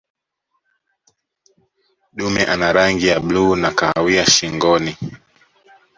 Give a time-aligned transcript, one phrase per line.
[2.13, 4.97] dume ana rangi ya bluu na kahawia shingoni